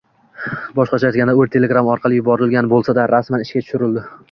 [0.79, 4.09] Boshqacha aytganda, u telegram orqali yuborilgan bo'lsa -da, rasman ishga tushirildi